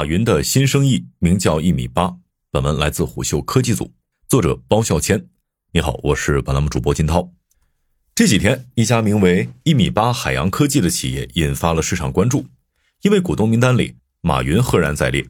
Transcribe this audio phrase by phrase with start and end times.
[0.00, 2.16] 马云的新生意名叫一米八。
[2.50, 3.92] 本文来自虎嗅科技组，
[4.26, 5.26] 作者包笑谦。
[5.74, 7.30] 你好，我是本栏目主播金涛。
[8.14, 12.46] 这几天，一家名为一米八海洋科技的企业引发了市场关注，
[13.02, 15.26] 因为股东名单里马云赫然在列。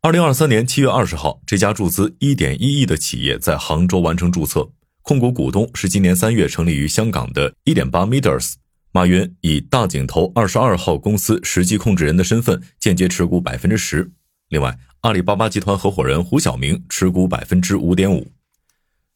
[0.00, 4.70] 二零二三年七月二十号，这家注资一点一亿的企业在杭州完成注册，
[5.02, 8.54] 控股股东是今年三月成立于香港的一点八 meters。
[8.96, 14.12] 马云以大井投二十二号公司实际控制人的身份，间接持股百分之十。
[14.50, 18.30] 另外，阿里巴巴集团合伙人胡晓明持股百分之五点五。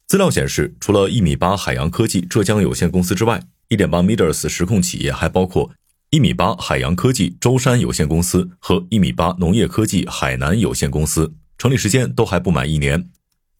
[0.08, 5.70] 资料显示，除了一米八海洋科技浙江有限公司之外，一点八 meters 实控企业还包括
[6.10, 13.08] 一米八海洋科技舟山有限公司和一米八农业科技海南有限公司，成立时间都还不满一年。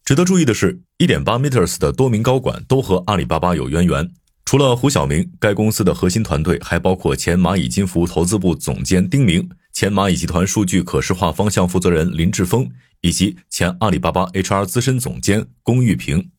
[0.05, 4.11] 值得注意的是，一点八 meters 的多名高管都和阿里巴巴有渊源。
[4.48, 12.66] 除了胡晓明，该公司的核心团队还包括前蚂蚁金服投资部总监丁明、前蚂蚁集团数据可视化方向负责人林志峰，
[13.03, 16.31] 以及前阿里巴巴 HR 资深总监龚玉平。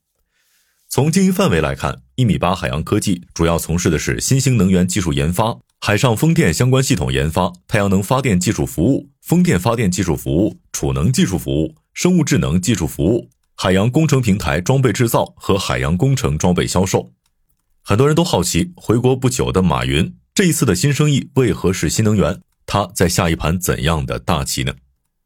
[0.90, 17.12] 从经营范围来看，一米八海洋科技主要从事的是新兴能源技术研发、海上风电相关系统研发、太阳能发电技术服务、风电发电技术服务、储能技术服务、生物智能技术服务、海洋工程平台装备制造和海洋工程装备销售。
[17.90, 22.40] 很多人都好奇，回国不久的马云这一次的新生意为何是新能源？
[22.68, 24.72] 他在下一盘怎样的大棋呢？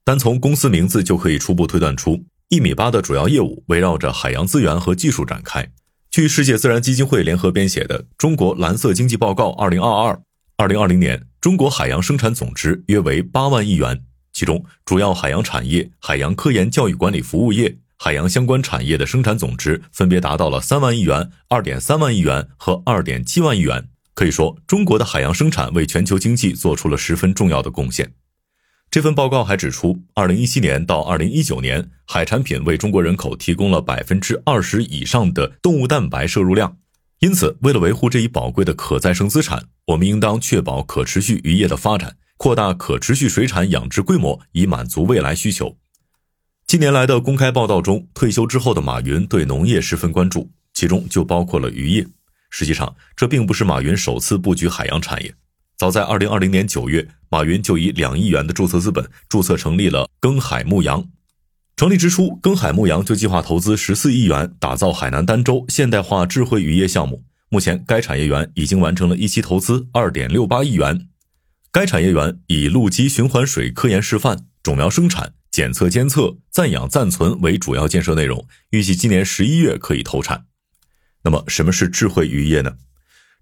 [0.05, 5.69] 单从公司名字就可以初步推断出，一米八的主要业务围绕着海洋资源和技术展开。
[6.09, 10.13] 据世界自然基金会联合编写的《中国蓝色经济报告（二零二二）》，
[10.55, 17.79] 二零二零年中国海洋生产总值约为八万亿元，其中主要海洋产业、海洋科研教育管理服务业。
[17.97, 23.89] 海洋相关产业的生产总值分别达到了三万亿元、二点三万亿元和二点七万亿元。
[24.13, 28.13] 可以说，中国的海洋生产为全球经济做出了十分重要的贡献。
[28.91, 36.77] 这份报告还指出，二零一七年到二零一九年，海产品为中国人口提供了百分之二十以上的动物蛋白摄入量。
[37.19, 45.77] 因此，为了维护这一宝贵的可再生资产，我们应当确保可持续渔业的发展，扩大可持续水产养殖规模，以满足未来需求。
[46.67, 52.07] 近年来的公开报道中，退休之后的马云对农业十分关注，其中就包括了渔业。
[52.49, 55.33] 实际上，这并不是马云首次布局海洋产业。
[55.77, 61.05] 早在2020年9月，马云就以两亿元的注册资本注册成立了耕海牧羊。
[61.75, 67.23] 成立之初，耕海牧羊就计划投资14亿元打造海南儋州现代化智慧渔业项目。
[67.49, 71.07] 目前，该产业园已经完成了一期投资2.68亿元。
[71.71, 75.33] 该产业园以陆基循环水科研示范、种苗生产。
[75.53, 80.45] 检测、监测、暂养、暂存为主要建设内容，预计今年十一月可以投产。
[81.23, 82.73] 那么，什么是智慧渔业呢？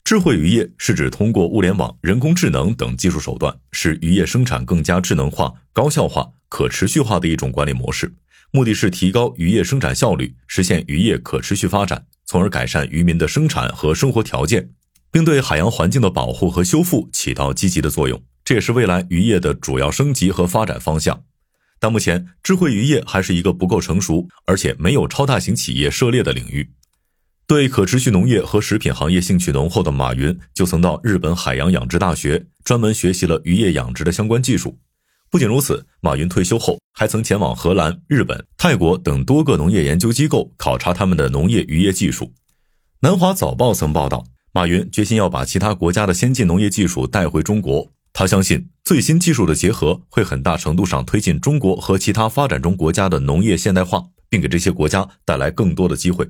[0.04, 8.14] 智慧渔业是指通过物联网、人工智能等技术手段，使渔业生产更加智能化、高效化、可持续化的一种管理模式。
[8.52, 14.72] 目的是提高渔业生产效率，实现渔业可持续发展，从而改善渔民的生产和生活条件，
[15.10, 18.22] 并对海洋环境的保护和修复起到积极的作用。
[18.44, 21.24] 这也是未来渔业的主要升级和发展方向。
[21.82, 26.70] 但目前，智慧渔业还是一个不够成熟，而且没有超大型企业涉猎的领域。
[27.48, 34.78] 对可持续农业和食品行业兴趣浓厚的马云，就曾到日本海洋养殖大学专门学习了渔业养殖的相关技术。
[35.32, 42.32] 不仅如此，马云退休后还曾前往荷兰、日本、泰国等多个农业研究机构考察他们的农业渔业技术。
[43.00, 47.92] 南华早报曾报道，马云决心要把其他国家的先进农业技术带回中国。
[48.14, 56.28] 他相信最新技术的结合会很大程度上推进中国和其他发展中国家的农业现代化，并给这些国家带来更多的机会。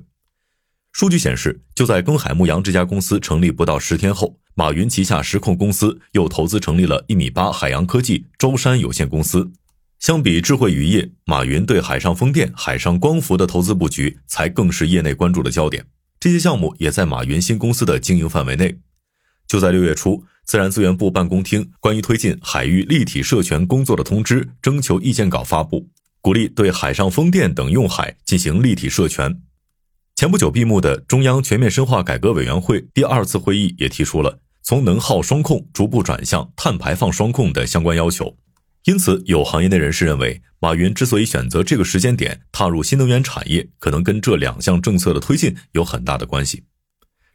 [0.92, 9.50] 数据显示，就在耕海牧羊这家公司成立不到十天后，马云旗下实控公司又投资成立了一米八海洋科技舟山有限公司。
[9.98, 15.86] 相比智慧渔业，马云对海上风电、海上光伏的投资布局才更是业内关注的焦点。
[16.20, 18.78] 这些项目也在马云新公司的经营范围内。
[19.48, 20.24] 就在六月初。
[20.44, 25.88] 自然资源部办公厅关于推进海域立体设权工作的通知征求意见稿发布，
[26.20, 29.40] 鼓励对海上风电等用海进行立体设权。
[30.14, 38.36] 前不久闭幕的中央全面深化改革委员会第二次会议也提出了从能耗双控逐步转向碳排放双控的相关要求。
[38.84, 46.64] 因此，有行业内人士认为，马云之所以选择这个时间点踏入新能源产业，可能跟这两项政策的推进有很大的关系。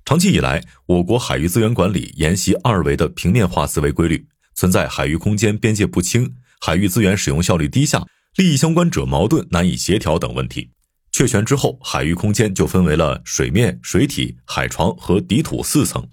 [0.07, 4.25] 长期以来，我国海域资源管理沿袭二维的平面化思维规律，
[4.55, 8.05] 存在海域空间边界不清、海域资源使用效率低下、
[8.37, 10.71] 利益相关者矛盾难以协调等问题。
[11.11, 16.07] 确权之后，海域空间就分为了水面、水体、海床和底土四层，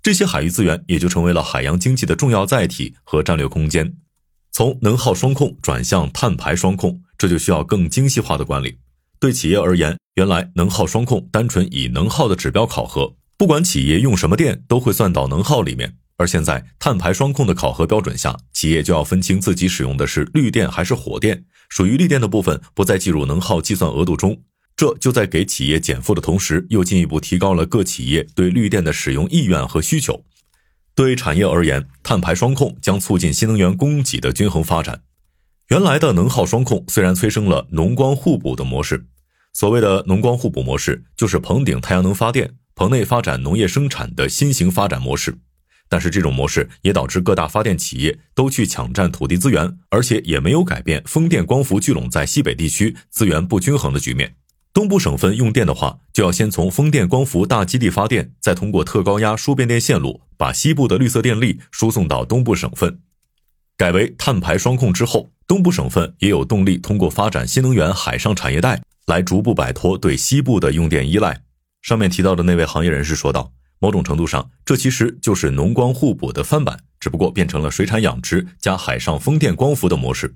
[0.00, 3.92] 这些海域资源也就成为了海洋经济的重要载体和战略空间。
[4.52, 8.78] 从能耗双控转向碳排双控，这就需要更精细化的管理。
[9.18, 15.96] 对企业而言，原来能耗双控单纯以能耗的指标考核，不管企业用什么电都会算到能耗里面。
[16.18, 24.42] 而现在碳排双控的考核标准下，企业就要分清自己使用的是绿电还是火电，属于绿电的部分不再计入能耗计算额度中。
[24.76, 30.22] 这就在给企业减负的同时，又进一步提高了各企业对绿电的使用意愿和需求。
[30.94, 35.00] 对产业而言，碳排双控将促进新能源供给的均衡发展。
[35.70, 39.06] 原来的能耗双控虽然催生了农光互补的模式，
[39.54, 45.36] 所谓的农光互补模式，就是棚顶太阳能发电，棚内发展农业生产的新型发展模式。
[45.86, 54.34] 但是这种模式也导致各大发电企业都去抢占土地资源，而且也没有改变风电光伏聚拢在西北地区资源不均衡的局面。
[54.72, 63.00] 东部省份用电的话，就要先从风电光伏大基地发电，再通过特高压输变电线路把西部的绿色电力输送到东部省份。
[63.76, 71.42] 改为碳排双控之后，东部省份也有动力通过发展新能源海上产业带来逐步摆脱对西部的用电依赖。
[71.82, 80.34] 上面提到的那位行业人士说道：“某种程度上，这其实就是农光互补的翻版，只不过变成了水产养殖加海上风电光伏的模式。”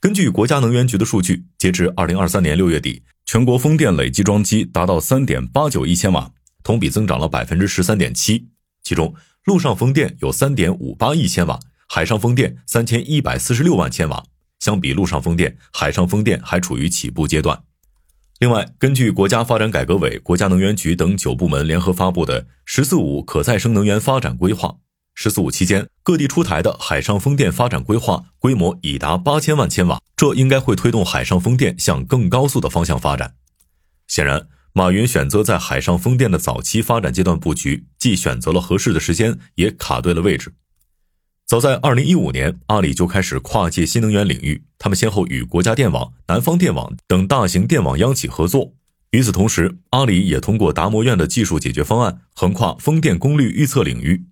[0.00, 6.30] 根据国家能源局的数据，截至二零二三年六月底，全国风电累计装机达到三点八九亿千瓦，
[6.62, 8.48] 同比增长了百分之十三点七。
[8.82, 9.14] 其中，
[9.44, 11.58] 陆上风电有三点五八亿千瓦，
[11.88, 14.24] 海上风电三千一百四十六万千瓦。
[14.60, 17.60] 相比陆上风电，海上风电还处于起步阶段。
[18.38, 24.68] 另外，根据国家发展改革委、国家能源局等九部门联合发布的《“十四五”可再生能源发展规划》。
[25.16, 33.34] “十四五”期间，各地出台的海上风电发展规划规模已达八千万千瓦，这应该会推动海上风电向更高速的方向发展。
[34.06, 40.52] 显然，马云选择在海上风电的早期发展阶段布局，既选择了合适的时间，也卡对了位置。
[41.44, 48.72] 早在二零一五年，阿里就开始跨界新能源领域，他们先后与国家电网、南方电网等大型电网央企合作。
[49.10, 54.24] 与此同时，阿里也通过达摩院的技术解决方案，横跨风电功率预测领域。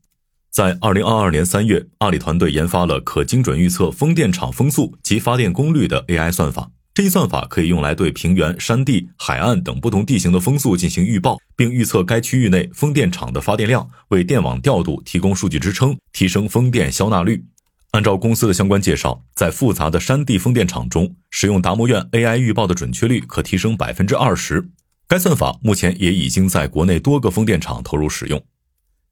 [0.50, 6.70] 在二零二二年三月，阿里团队研发了可精准预测风电场风速及发电功率的 AI 算法。
[6.94, 17.44] 这一算法可以用来对平原、山地、海岸等不同地形的风速进行预报，并预测该区域内风电场的发电量，为电网调度提供数据支撑，提升风电消纳率。
[17.92, 24.68] 按照公司的相关介绍，在复杂的山地风电场中，使用达摩院 AI 预报的准确率可提升百分之二十。
[25.08, 28.44] 该算法目前也已经在国内多个风电场投入使用。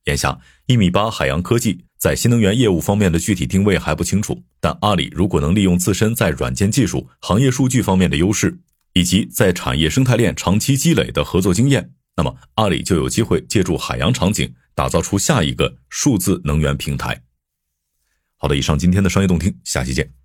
[0.04, 4.42] 眼下，一米八海洋科技在新能源业务方面的具体定位还不清楚。
[4.60, 8.58] 但阿里如果能利用自身在软件技术、行业数据方面的优势，
[8.92, 17.22] 以及在产业生态链长期积累的合作经验，那么阿里就有机会借助海洋场景，打造出下一个数字能源平台。
[18.36, 20.23] 好的，以上今天的商业动听，下期见。